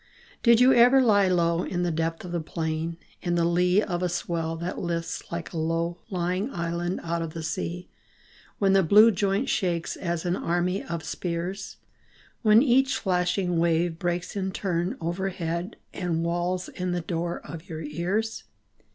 [0.41, 3.83] Did you ever lie low In the depth of the plain, & In the lee
[3.83, 7.87] of a swell that lifts Like a low lying island out of the sea,
[8.57, 11.77] When the blue joint shakes As an army of spears;
[12.41, 17.83] When each flashing wave breaks In turn overhead And wails in the door of your
[17.83, 18.45] ears